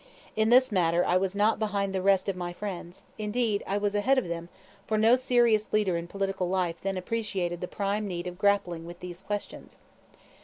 [0.35, 3.93] In this matter I was not behind the rest of my friends; indeed, I was
[3.93, 4.49] ahead of them,
[4.87, 8.99] for no serious leader in political life then appreciated the prime need of grappling with
[9.01, 9.77] these questions.